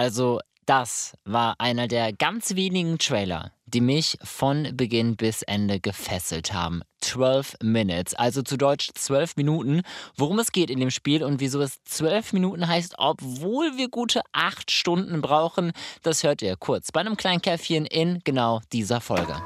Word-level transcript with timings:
Also 0.00 0.40
das 0.64 1.12
war 1.26 1.56
einer 1.58 1.86
der 1.86 2.14
ganz 2.14 2.54
wenigen 2.54 2.96
Trailer, 2.96 3.52
die 3.66 3.82
mich 3.82 4.16
von 4.22 4.74
Beginn 4.74 5.14
bis 5.14 5.42
Ende 5.42 5.78
gefesselt 5.78 6.54
haben. 6.54 6.80
12 7.02 7.56
Minutes, 7.62 8.14
also 8.14 8.40
zu 8.40 8.56
Deutsch 8.56 8.88
12 8.94 9.36
Minuten. 9.36 9.82
Worum 10.16 10.38
es 10.38 10.52
geht 10.52 10.70
in 10.70 10.80
dem 10.80 10.88
Spiel 10.90 11.22
und 11.22 11.38
wieso 11.38 11.60
es 11.60 11.84
12 11.84 12.32
Minuten 12.32 12.66
heißt, 12.66 12.94
obwohl 12.96 13.76
wir 13.76 13.90
gute 13.90 14.22
8 14.32 14.70
Stunden 14.70 15.20
brauchen, 15.20 15.72
das 16.00 16.22
hört 16.22 16.40
ihr 16.40 16.56
kurz 16.56 16.92
bei 16.92 17.00
einem 17.00 17.18
kleinen 17.18 17.42
Käffchen 17.42 17.84
in 17.84 18.22
genau 18.24 18.62
dieser 18.72 19.02
Folge. 19.02 19.36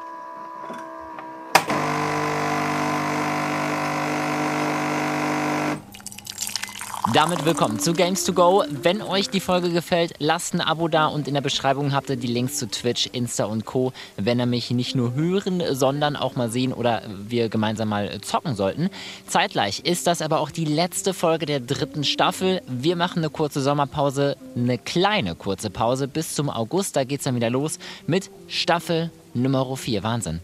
Damit 7.12 7.44
willkommen 7.44 7.78
zu 7.78 7.92
Games 7.92 8.24
to 8.24 8.32
Go. 8.32 8.64
Wenn 8.70 9.02
euch 9.02 9.28
die 9.28 9.40
Folge 9.40 9.70
gefällt, 9.70 10.14
lasst 10.20 10.54
ein 10.54 10.62
Abo 10.62 10.88
da 10.88 11.06
und 11.06 11.28
in 11.28 11.34
der 11.34 11.42
Beschreibung 11.42 11.92
habt 11.92 12.08
ihr 12.08 12.16
die 12.16 12.26
Links 12.26 12.56
zu 12.56 12.66
Twitch, 12.66 13.10
Insta 13.12 13.44
und 13.44 13.66
Co. 13.66 13.92
Wenn 14.16 14.40
ihr 14.40 14.46
mich 14.46 14.70
nicht 14.70 14.94
nur 14.94 15.12
hören, 15.12 15.62
sondern 15.72 16.16
auch 16.16 16.34
mal 16.34 16.50
sehen 16.50 16.72
oder 16.72 17.02
wir 17.06 17.50
gemeinsam 17.50 17.90
mal 17.90 18.20
zocken 18.22 18.56
sollten. 18.56 18.88
Zeitgleich 19.26 19.80
ist 19.80 20.06
das 20.06 20.22
aber 20.22 20.40
auch 20.40 20.50
die 20.50 20.64
letzte 20.64 21.12
Folge 21.12 21.44
der 21.44 21.60
dritten 21.60 22.04
Staffel. 22.04 22.62
Wir 22.66 22.96
machen 22.96 23.18
eine 23.18 23.30
kurze 23.30 23.60
Sommerpause, 23.60 24.38
eine 24.56 24.78
kleine 24.78 25.34
kurze 25.34 25.68
Pause 25.68 26.08
bis 26.08 26.34
zum 26.34 26.48
August. 26.48 26.96
Da 26.96 27.04
geht 27.04 27.20
es 27.20 27.24
dann 27.24 27.36
wieder 27.36 27.50
los 27.50 27.78
mit 28.06 28.30
Staffel 28.48 29.10
Nummer 29.34 29.76
4. 29.76 30.02
Wahnsinn. 30.02 30.40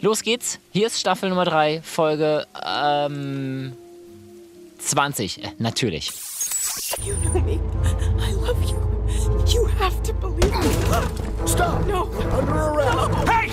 Los 0.00 0.22
geht's. 0.22 0.58
Hier 0.72 0.86
ist 0.86 0.98
Staffel 0.98 1.28
Nummer 1.28 1.44
3, 1.44 1.82
Folge 1.82 2.46
ähm 2.64 3.74
20, 4.78 5.44
äh, 5.44 5.50
natürlich. 5.58 6.12
You 7.04 7.14
know 7.16 7.40
me. 7.40 7.60
I 8.18 8.32
love 8.32 8.62
you. 8.64 8.76
You 9.52 9.66
have 9.78 10.02
to 10.02 10.12
believe 10.14 10.52
me. 10.52 11.46
Stop! 11.46 11.86
No. 11.86 12.04
Under 12.36 12.54
arrest! 12.54 13.28
Hey! 13.28 13.50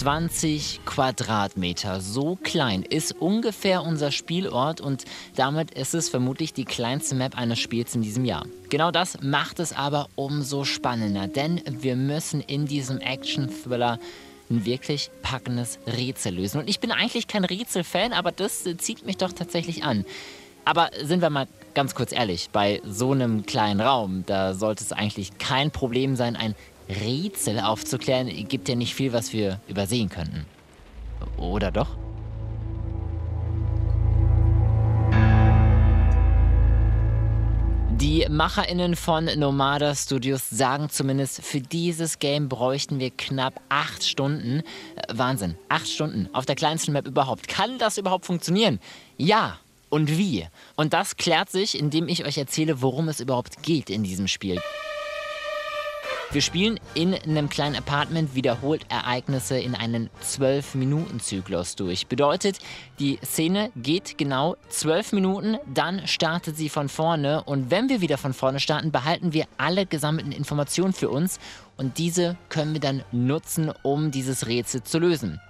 20 0.00 0.80
Quadratmeter, 0.86 2.00
so 2.00 2.38
klein 2.42 2.84
ist 2.84 3.12
ungefähr 3.20 3.82
unser 3.82 4.10
Spielort 4.10 4.80
und 4.80 5.04
damit 5.36 5.72
ist 5.72 5.92
es 5.92 6.08
vermutlich 6.08 6.54
die 6.54 6.64
kleinste 6.64 7.14
Map 7.14 7.36
eines 7.36 7.58
Spiels 7.58 7.94
in 7.94 8.00
diesem 8.00 8.24
Jahr. 8.24 8.46
Genau 8.70 8.90
das 8.92 9.18
macht 9.20 9.60
es 9.60 9.74
aber 9.74 10.08
umso 10.14 10.64
spannender, 10.64 11.26
denn 11.26 11.60
wir 11.66 11.96
müssen 11.96 12.40
in 12.40 12.64
diesem 12.64 12.98
Action-Thriller 12.98 13.98
ein 14.50 14.64
wirklich 14.64 15.10
packendes 15.22 15.78
Rätsel 15.86 16.34
lösen. 16.34 16.60
Und 16.60 16.68
ich 16.68 16.80
bin 16.80 16.90
eigentlich 16.92 17.28
kein 17.28 17.44
Rätselfan, 17.44 18.12
aber 18.12 18.32
das 18.32 18.64
zieht 18.78 19.06
mich 19.06 19.16
doch 19.16 19.32
tatsächlich 19.32 19.84
an. 19.84 20.04
Aber 20.64 20.90
sind 21.02 21.22
wir 21.22 21.30
mal 21.30 21.46
ganz 21.74 21.94
kurz 21.94 22.12
ehrlich, 22.12 22.50
bei 22.52 22.82
so 22.84 23.12
einem 23.12 23.46
kleinen 23.46 23.80
Raum, 23.80 24.24
da 24.26 24.54
sollte 24.54 24.84
es 24.84 24.92
eigentlich 24.92 25.38
kein 25.38 25.70
Problem 25.70 26.16
sein, 26.16 26.36
ein 26.36 26.54
Rätsel 26.88 27.60
aufzuklären. 27.60 28.28
Gibt 28.48 28.68
ja 28.68 28.74
nicht 28.74 28.94
viel, 28.94 29.12
was 29.12 29.32
wir 29.32 29.60
übersehen 29.68 30.08
könnten. 30.08 30.46
Oder 31.38 31.70
doch? 31.70 31.96
Die 38.00 38.26
MacherInnen 38.30 38.96
von 38.96 39.26
Nomada 39.26 39.94
Studios 39.94 40.48
sagen 40.48 40.88
zumindest, 40.88 41.42
für 41.44 41.60
dieses 41.60 42.18
Game 42.18 42.48
bräuchten 42.48 42.98
wir 42.98 43.10
knapp 43.10 43.60
acht 43.68 44.06
Stunden. 44.06 44.62
Äh, 44.96 45.02
Wahnsinn, 45.12 45.54
acht 45.68 45.86
Stunden 45.86 46.26
auf 46.32 46.46
der 46.46 46.56
kleinsten 46.56 46.92
Map 46.92 47.06
überhaupt. 47.06 47.46
Kann 47.46 47.78
das 47.78 47.98
überhaupt 47.98 48.24
funktionieren? 48.24 48.80
Ja. 49.18 49.58
Und 49.90 50.16
wie? 50.16 50.46
Und 50.76 50.94
das 50.94 51.16
klärt 51.16 51.50
sich, 51.50 51.78
indem 51.78 52.08
ich 52.08 52.24
euch 52.24 52.38
erzähle, 52.38 52.80
worum 52.80 53.08
es 53.08 53.20
überhaupt 53.20 53.62
geht 53.62 53.90
in 53.90 54.02
diesem 54.02 54.28
Spiel. 54.28 54.60
Wir 56.32 56.42
spielen 56.42 56.78
in 56.94 57.12
einem 57.12 57.48
kleinen 57.48 57.74
Apartment 57.74 58.36
wiederholt 58.36 58.86
Ereignisse 58.88 59.58
in 59.58 59.74
einen 59.74 60.10
12-Minuten-Zyklus 60.22 61.74
durch. 61.74 62.06
Bedeutet, 62.06 62.60
die 63.00 63.18
Szene 63.24 63.72
geht 63.74 64.16
genau 64.16 64.56
12 64.68 65.12
Minuten, 65.12 65.58
dann 65.74 66.06
startet 66.06 66.56
sie 66.56 66.68
von 66.68 66.88
vorne 66.88 67.42
und 67.42 67.72
wenn 67.72 67.88
wir 67.88 68.00
wieder 68.00 68.16
von 68.16 68.32
vorne 68.32 68.60
starten, 68.60 68.92
behalten 68.92 69.32
wir 69.32 69.46
alle 69.56 69.86
gesammelten 69.86 70.30
Informationen 70.30 70.92
für 70.92 71.10
uns 71.10 71.40
und 71.76 71.98
diese 71.98 72.36
können 72.48 72.74
wir 72.74 72.80
dann 72.80 73.02
nutzen, 73.10 73.72
um 73.82 74.12
dieses 74.12 74.46
Rätsel 74.46 74.84
zu 74.84 75.00
lösen. 75.00 75.40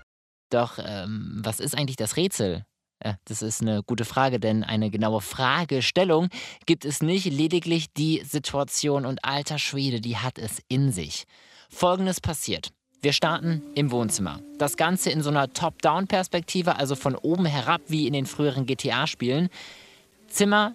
Doch 0.49 0.79
ähm, 0.83 1.43
was 1.45 1.61
ist 1.61 1.77
eigentlich 1.77 1.97
das 1.97 2.17
Rätsel? 2.17 2.65
Ja, 3.03 3.17
das 3.25 3.41
ist 3.41 3.63
eine 3.63 3.83
gute 3.83 4.05
Frage, 4.05 4.39
denn 4.39 4.63
eine 4.63 4.91
genaue 4.91 5.23
Fragestellung 5.23 6.29
gibt 6.67 6.85
es 6.85 7.03
nicht, 7.03 7.25
lediglich 7.25 7.93
die 7.95 8.23
Situation 8.25 9.07
und 9.07 9.25
alter 9.25 9.59
Schwede, 9.59 10.01
die 10.01 10.19
hat 10.19 10.39
es 10.39 10.61
in 10.69 10.93
sich. 10.93 11.25
Folgendes 11.71 12.21
passiert. 12.21 12.73
Wir 13.01 13.15
starten 13.15 13.63
im 13.75 13.91
Wohnzimmer. 13.91 14.41
Das 14.59 14.77
Ganze 14.77 15.11
in 15.11 15.23
so 15.23 15.31
einer 15.31 15.51
Top-Down-Perspektive, 15.51 16.77
also 16.77 16.95
von 16.95 17.15
oben 17.15 17.47
herab 17.47 17.81
wie 17.89 18.07
in 18.07 18.13
den 18.13 18.27
früheren 18.27 18.67
GTA-Spielen. 18.67 19.49
Zimmer 20.29 20.75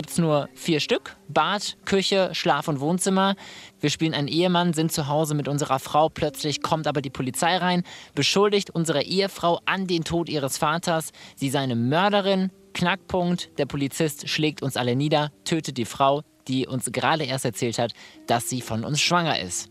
gibt 0.00 0.12
es 0.12 0.16
nur 0.16 0.48
vier 0.54 0.80
Stück. 0.80 1.14
Bad, 1.28 1.76
Küche, 1.84 2.30
Schlaf- 2.32 2.68
und 2.68 2.80
Wohnzimmer. 2.80 3.34
Wir 3.80 3.90
spielen 3.90 4.14
einen 4.14 4.28
Ehemann, 4.28 4.72
sind 4.72 4.90
zu 4.90 5.08
Hause 5.08 5.34
mit 5.34 5.46
unserer 5.46 5.78
Frau. 5.78 6.08
Plötzlich 6.08 6.62
kommt 6.62 6.86
aber 6.86 7.02
die 7.02 7.10
Polizei 7.10 7.54
rein, 7.58 7.82
beschuldigt 8.14 8.70
unsere 8.70 9.02
Ehefrau 9.02 9.60
an 9.66 9.86
den 9.86 10.02
Tod 10.02 10.30
ihres 10.30 10.56
Vaters. 10.56 11.12
Sie 11.36 11.50
sei 11.50 11.58
eine 11.58 11.76
Mörderin. 11.76 12.50
Knackpunkt, 12.72 13.50
der 13.58 13.66
Polizist 13.66 14.26
schlägt 14.26 14.62
uns 14.62 14.78
alle 14.78 14.96
nieder, 14.96 15.32
tötet 15.44 15.76
die 15.76 15.84
Frau, 15.84 16.22
die 16.48 16.66
uns 16.66 16.90
gerade 16.90 17.24
erst 17.24 17.44
erzählt 17.44 17.78
hat, 17.78 17.92
dass 18.26 18.48
sie 18.48 18.62
von 18.62 18.86
uns 18.86 19.02
schwanger 19.02 19.38
ist. 19.38 19.68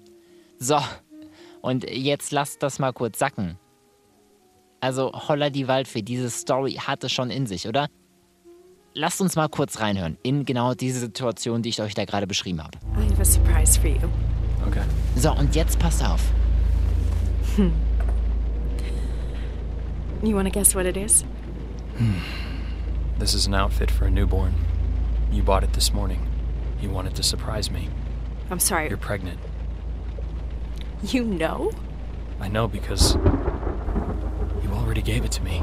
So, 0.59 0.79
und 1.61 1.89
jetzt 1.89 2.31
lasst 2.31 2.61
das 2.61 2.77
mal 2.77 2.93
kurz 2.93 3.17
sacken. 3.17 3.57
Also 4.79 5.11
holla 5.11 5.49
die 5.49 5.67
Waldfee, 5.67 6.03
diese 6.03 6.29
Story 6.29 6.73
hat 6.73 7.03
es 7.03 7.11
schon 7.11 7.31
in 7.31 7.47
sich, 7.47 7.67
oder? 7.67 7.87
Lasst 8.99 9.21
uns 9.21 9.35
mal 9.35 9.47
kurz 9.47 9.79
reinhören 9.79 10.17
in 10.23 10.45
genau 10.45 10.73
diese 10.73 10.99
Situation, 10.99 11.61
die 11.61 11.69
ich 11.69 11.81
euch 11.81 11.93
da 11.93 12.05
gerade 12.05 12.27
beschrieben 12.27 12.61
habe. 12.61 12.77
I 12.97 13.09
have 13.09 13.21
a 13.21 13.25
surprise 13.25 13.79
for 13.79 13.89
you. 13.89 14.09
Okay. 14.67 14.83
So, 15.15 15.31
und 15.31 15.55
jetzt 15.55 15.79
passt 15.79 16.03
auf. 16.03 16.21
You 20.21 20.35
want 20.35 20.47
to 20.47 20.51
guess 20.51 20.75
what 20.75 20.85
it 20.85 20.97
is? 20.97 21.23
This 23.19 23.33
is 23.33 23.47
an 23.47 23.53
outfit 23.53 23.89
for 23.89 24.05
a 24.05 24.11
newborn. 24.11 24.53
You 25.31 25.43
bought 25.43 25.63
it 25.63 25.73
this 25.73 25.93
morning. 25.93 26.27
You 26.81 26.89
wanted 26.89 27.15
to 27.15 27.23
surprise 27.23 27.71
me. 27.71 27.89
I'm 28.51 28.59
sorry. 28.59 28.89
You're 28.89 28.97
pregnant. 28.97 29.39
You 31.03 31.23
know? 31.23 31.71
I 32.41 32.49
know 32.49 32.67
because 32.67 33.15
you 33.15 34.71
already 34.73 35.01
gave 35.01 35.23
it 35.23 35.31
to 35.33 35.41
me. 35.43 35.61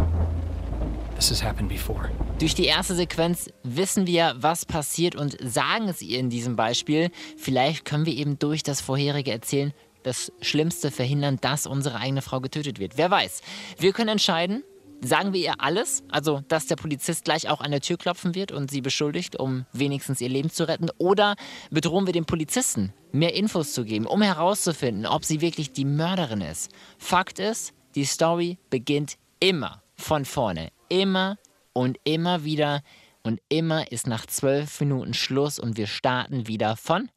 This 1.16 1.31
has 1.31 1.43
happened 1.43 1.71
before. 1.71 2.10
Durch 2.38 2.54
die 2.54 2.66
erste 2.66 2.94
Sequenz 2.94 3.50
wissen 3.62 4.06
wir, 4.06 4.34
was 4.37 4.66
passiert 4.66 5.16
und 5.16 5.37
sagen 5.41 5.88
es 5.88 6.03
ihr 6.03 6.19
in 6.19 6.28
diesem 6.28 6.56
Beispiel. 6.56 7.10
Vielleicht 7.38 7.87
können 7.87 8.04
wir 8.04 8.15
eben 8.15 8.38
durch 8.38 8.62
das 8.62 8.82
vorherige 8.82 9.32
Erzählen 9.32 9.72
das 10.03 10.31
Schlimmste 10.43 10.91
verhindern, 10.91 11.38
dass 11.41 11.66
unsere 11.66 11.97
eigene 11.97 12.21
Frau 12.21 12.41
getötet 12.41 12.78
wird. 12.78 12.99
Wer 12.99 13.10
weiß. 13.10 13.41
Wir 13.78 13.93
können 13.93 14.10
entscheiden, 14.10 14.62
sagen 15.00 15.32
wir 15.32 15.41
ihr 15.41 15.55
alles, 15.60 16.05
also 16.10 16.43
dass 16.49 16.66
der 16.66 16.76
Polizist 16.76 17.25
gleich 17.25 17.49
auch 17.49 17.60
an 17.60 17.71
der 17.71 17.81
Tür 17.81 17.97
klopfen 17.97 18.34
wird 18.34 18.53
und 18.53 18.71
sie 18.71 18.82
beschuldigt, 18.82 19.37
um 19.37 19.65
wenigstens 19.72 20.21
ihr 20.21 20.28
Leben 20.28 20.50
zu 20.50 20.69
retten, 20.69 20.91
oder 20.99 21.34
bedrohen 21.71 22.06
wir 22.06 22.12
den 22.12 22.26
Polizisten, 22.26 22.93
mehr 23.10 23.34
Infos 23.34 23.72
zu 23.72 23.84
geben, 23.84 24.06
um 24.06 24.21
herauszufinden, 24.22 25.06
ob 25.06 25.25
sie 25.25 25.41
wirklich 25.41 25.72
die 25.72 25.87
Mörderin 25.87 26.43
ist. 26.43 26.71
Fakt 26.99 27.38
ist, 27.38 27.72
die 27.94 28.05
Story 28.05 28.59
beginnt 28.69 29.16
immer 29.41 29.82
von 29.97 30.25
vorne, 30.25 30.71
immer 30.88 31.36
und 31.72 31.98
immer 32.04 32.44
wieder 32.44 32.82
und 33.22 33.41
immer 33.48 33.91
ist 33.91 34.06
nach 34.06 34.26
zwölf 34.26 34.80
Minuten 34.80 35.14
Schluss 35.14 35.58
und 35.58 35.76
wir 35.76 35.86
starten 35.86 36.46
wieder 36.46 36.76
von 36.76 37.11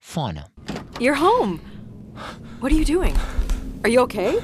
vorne. 0.00 0.46
You're 0.98 1.20
home. 1.20 1.60
What 2.60 2.72
are 2.72 2.78
you 2.78 2.84
doing? 2.84 3.14
Are 3.82 3.90
you 3.90 4.00
okay? 4.00 4.38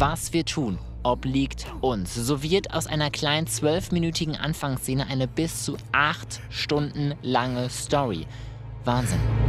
Was 0.00 0.32
wir 0.32 0.44
tun, 0.44 0.78
obliegt 1.02 1.66
uns. 1.80 2.14
So 2.14 2.42
wird 2.42 2.72
aus 2.72 2.86
einer 2.86 3.10
kleinen 3.10 3.46
zwölfminütigen 3.46 4.36
Anfangsszene 4.36 5.06
eine 5.06 5.26
bis 5.26 5.64
zu 5.64 5.76
acht 5.92 6.40
Stunden 6.50 7.14
lange 7.22 7.68
Story. 7.68 8.26
Wahnsinn. 8.84 9.47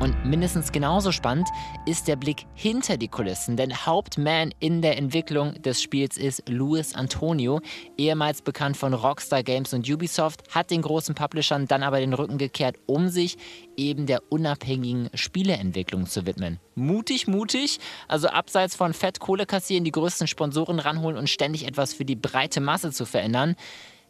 Und 0.00 0.24
mindestens 0.24 0.72
genauso 0.72 1.12
spannend 1.12 1.46
ist 1.84 2.08
der 2.08 2.16
Blick 2.16 2.46
hinter 2.54 2.96
die 2.96 3.08
Kulissen, 3.08 3.58
denn 3.58 3.84
Hauptman 3.84 4.54
in 4.58 4.80
der 4.80 4.96
Entwicklung 4.96 5.60
des 5.60 5.82
Spiels 5.82 6.16
ist 6.16 6.48
Luis 6.48 6.94
Antonio, 6.94 7.60
ehemals 7.98 8.40
bekannt 8.40 8.78
von 8.78 8.94
Rockstar 8.94 9.42
Games 9.42 9.74
und 9.74 9.86
Ubisoft, 9.90 10.54
hat 10.54 10.70
den 10.70 10.80
großen 10.80 11.14
Publishern 11.14 11.66
dann 11.66 11.82
aber 11.82 12.00
den 12.00 12.14
Rücken 12.14 12.38
gekehrt, 12.38 12.76
um 12.86 13.10
sich 13.10 13.36
eben 13.76 14.06
der 14.06 14.22
unabhängigen 14.30 15.10
Spieleentwicklung 15.12 16.06
zu 16.06 16.24
widmen. 16.24 16.60
Mutig, 16.74 17.28
mutig, 17.28 17.78
also 18.08 18.28
abseits 18.28 18.74
von 18.74 18.94
Fett 18.94 19.20
Kohle 19.20 19.44
kassieren, 19.44 19.84
die 19.84 19.92
größten 19.92 20.28
Sponsoren 20.28 20.78
ranholen 20.78 21.18
und 21.18 21.28
ständig 21.28 21.66
etwas 21.66 21.92
für 21.92 22.06
die 22.06 22.16
breite 22.16 22.62
Masse 22.62 22.90
zu 22.90 23.04
verändern. 23.04 23.54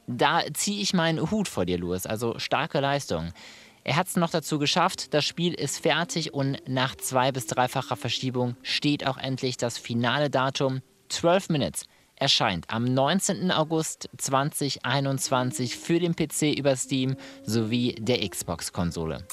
Da 0.06 0.42
ziehe 0.54 0.80
ich 0.80 0.94
meinen 0.94 1.32
Hut 1.32 1.48
vor 1.48 1.66
dir, 1.66 1.78
Louis. 1.78 2.06
Also 2.06 2.38
starke 2.38 2.78
Leistung. 2.78 3.32
Er 3.82 3.96
hat 3.96 4.08
es 4.08 4.16
noch 4.16 4.30
dazu 4.30 4.58
geschafft, 4.58 5.14
das 5.14 5.24
Spiel 5.24 5.54
ist 5.54 5.78
fertig 5.78 6.34
und 6.34 6.58
nach 6.68 6.96
zwei- 6.96 7.32
bis 7.32 7.46
dreifacher 7.46 7.96
Verschiebung 7.96 8.56
steht 8.62 9.06
auch 9.06 9.16
endlich 9.16 9.56
das 9.56 9.78
finale 9.78 10.28
Datum. 10.30 10.82
12 11.08 11.48
Minutes 11.48 11.84
erscheint 12.16 12.66
am 12.68 12.84
19. 12.84 13.50
August 13.50 14.10
2021 14.18 15.76
für 15.76 15.98
den 15.98 16.14
PC 16.14 16.52
über 16.58 16.76
Steam 16.76 17.16
sowie 17.44 17.94
der 17.98 18.28
Xbox-Konsole. 18.28 19.26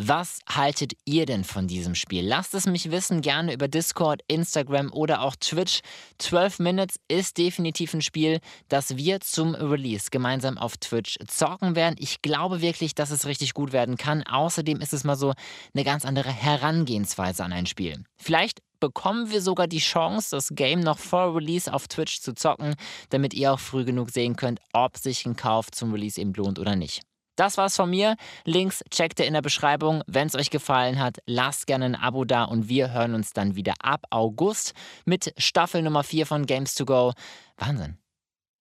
Was 0.00 0.38
haltet 0.48 0.92
ihr 1.06 1.26
denn 1.26 1.42
von 1.42 1.66
diesem 1.66 1.96
Spiel? 1.96 2.24
Lasst 2.24 2.54
es 2.54 2.66
mich 2.66 2.92
wissen, 2.92 3.20
gerne 3.20 3.52
über 3.52 3.66
Discord, 3.66 4.22
Instagram 4.28 4.92
oder 4.92 5.22
auch 5.22 5.34
Twitch. 5.34 5.80
12 6.18 6.60
Minutes 6.60 7.00
ist 7.08 7.36
definitiv 7.36 7.94
ein 7.94 8.00
Spiel, 8.00 8.38
das 8.68 8.96
wir 8.96 9.18
zum 9.18 9.56
Release 9.56 10.10
gemeinsam 10.12 10.56
auf 10.56 10.76
Twitch 10.76 11.18
zocken 11.26 11.74
werden. 11.74 11.96
Ich 11.98 12.22
glaube 12.22 12.60
wirklich, 12.60 12.94
dass 12.94 13.10
es 13.10 13.26
richtig 13.26 13.54
gut 13.54 13.72
werden 13.72 13.96
kann. 13.96 14.22
Außerdem 14.22 14.80
ist 14.80 14.92
es 14.92 15.02
mal 15.02 15.16
so 15.16 15.34
eine 15.74 15.82
ganz 15.82 16.04
andere 16.04 16.30
Herangehensweise 16.30 17.42
an 17.42 17.52
ein 17.52 17.66
Spiel. 17.66 18.04
Vielleicht 18.18 18.60
bekommen 18.78 19.32
wir 19.32 19.42
sogar 19.42 19.66
die 19.66 19.78
Chance, 19.78 20.28
das 20.30 20.50
Game 20.52 20.78
noch 20.78 20.98
vor 20.98 21.34
Release 21.34 21.74
auf 21.74 21.88
Twitch 21.88 22.20
zu 22.20 22.34
zocken, 22.34 22.76
damit 23.10 23.34
ihr 23.34 23.52
auch 23.52 23.58
früh 23.58 23.84
genug 23.84 24.10
sehen 24.10 24.36
könnt, 24.36 24.60
ob 24.72 24.96
sich 24.96 25.26
ein 25.26 25.34
Kauf 25.34 25.72
zum 25.72 25.92
Release 25.92 26.20
eben 26.20 26.34
lohnt 26.34 26.60
oder 26.60 26.76
nicht. 26.76 27.02
Das 27.38 27.56
war's 27.56 27.76
von 27.76 27.88
mir. 27.88 28.16
Links 28.44 28.82
checkt 28.90 29.20
ihr 29.20 29.26
in 29.26 29.32
der 29.32 29.42
Beschreibung. 29.42 30.02
Wenn 30.08 30.26
es 30.26 30.34
euch 30.34 30.50
gefallen 30.50 30.98
hat, 30.98 31.18
lasst 31.24 31.68
gerne 31.68 31.84
ein 31.84 31.94
Abo 31.94 32.24
da 32.24 32.42
und 32.42 32.68
wir 32.68 32.92
hören 32.92 33.14
uns 33.14 33.32
dann 33.32 33.54
wieder 33.54 33.74
ab 33.80 34.06
August 34.10 34.74
mit 35.04 35.32
Staffel 35.38 35.82
Nummer 35.82 36.02
4 36.02 36.26
von 36.26 36.46
Games 36.46 36.74
to 36.74 36.84
Go. 36.84 37.12
Wahnsinn. 37.56 37.96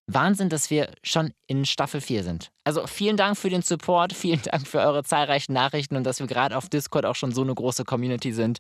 Wahnsinn, 0.10 0.48
dass 0.48 0.70
wir 0.70 0.90
schon 1.04 1.34
in 1.48 1.66
Staffel 1.66 2.00
4 2.00 2.24
sind. 2.24 2.50
Also 2.64 2.88
vielen 2.88 3.18
Dank 3.18 3.38
für 3.38 3.50
den 3.50 3.62
Support, 3.62 4.14
vielen 4.14 4.42
Dank 4.42 4.66
für 4.66 4.80
eure 4.80 5.04
zahlreichen 5.04 5.52
Nachrichten 5.52 5.98
und 5.98 6.06
dass 6.06 6.20
wir 6.20 6.28
gerade 6.28 6.56
auf 6.56 6.70
Discord 6.70 7.06
auch 7.06 7.16
schon 7.16 7.34
so 7.34 7.42
eine 7.42 7.54
große 7.54 7.84
Community 7.84 8.32
sind. 8.32 8.60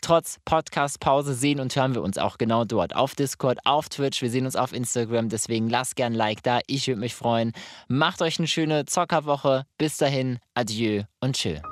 Trotz 0.00 0.38
Podcast-Pause 0.44 1.34
sehen 1.34 1.60
und 1.60 1.74
hören 1.76 1.94
wir 1.94 2.02
uns 2.02 2.18
auch 2.18 2.36
genau 2.36 2.64
dort. 2.64 2.96
Auf 2.96 3.14
Discord, 3.14 3.60
auf 3.64 3.88
Twitch, 3.88 4.22
wir 4.22 4.30
sehen 4.30 4.44
uns 4.44 4.56
auf 4.56 4.72
Instagram. 4.72 5.28
Deswegen 5.28 5.70
lasst 5.70 5.94
gern 5.94 6.14
ein 6.14 6.16
Like 6.16 6.42
da, 6.42 6.58
ich 6.66 6.88
würde 6.88 7.00
mich 7.00 7.14
freuen. 7.14 7.52
Macht 7.86 8.20
euch 8.20 8.38
eine 8.38 8.48
schöne 8.48 8.84
Zockerwoche. 8.84 9.64
Bis 9.78 9.98
dahin, 9.98 10.40
adieu 10.54 11.04
und 11.20 11.36
chill. 11.36 11.62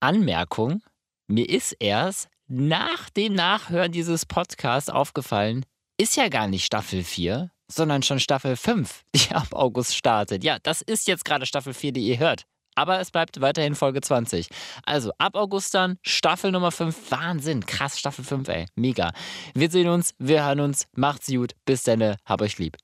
Anmerkung: 0.00 0.82
Mir 1.28 1.48
ist 1.48 1.72
erst 1.78 2.28
nach 2.54 3.10
dem 3.10 3.34
Nachhören 3.34 3.90
dieses 3.92 4.26
Podcasts 4.26 4.88
aufgefallen, 4.88 5.64
ist 6.00 6.16
ja 6.16 6.28
gar 6.28 6.46
nicht 6.46 6.64
Staffel 6.64 7.02
4, 7.02 7.50
sondern 7.70 8.02
schon 8.02 8.20
Staffel 8.20 8.56
5, 8.56 9.02
die 9.14 9.34
ab 9.34 9.48
August 9.52 9.96
startet. 9.96 10.44
Ja, 10.44 10.58
das 10.62 10.80
ist 10.80 11.08
jetzt 11.08 11.24
gerade 11.24 11.46
Staffel 11.46 11.74
4, 11.74 11.92
die 11.92 12.06
ihr 12.06 12.18
hört. 12.18 12.44
Aber 12.76 12.98
es 12.98 13.12
bleibt 13.12 13.40
weiterhin 13.40 13.76
Folge 13.76 14.00
20. 14.00 14.48
Also 14.84 15.12
ab 15.18 15.36
August 15.36 15.74
dann 15.74 15.96
Staffel 16.02 16.50
Nummer 16.50 16.72
5. 16.72 17.10
Wahnsinn, 17.10 17.64
krass, 17.66 17.98
Staffel 17.98 18.24
5, 18.24 18.48
ey. 18.48 18.66
Mega. 18.74 19.12
Wir 19.54 19.70
sehen 19.70 19.88
uns, 19.88 20.14
wir 20.18 20.44
hören 20.44 20.60
uns. 20.60 20.86
Macht's 20.96 21.28
gut. 21.28 21.52
Bis 21.64 21.84
dann. 21.84 22.16
Hab 22.24 22.42
euch 22.42 22.58
lieb. 22.58 22.76